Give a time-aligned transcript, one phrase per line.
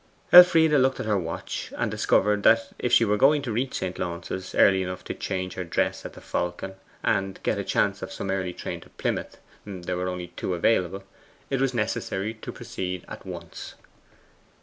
[0.31, 3.99] Elfride looked at her watch and discovered that if she were going to reach St.
[3.99, 8.11] Launce's early enough to change her dress at the Falcon, and get a chance of
[8.11, 11.03] some early train to Plymouth there were only two available
[11.51, 13.75] it was necessary to proceed at once.